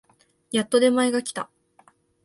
[0.51, 1.47] やっと出前が来た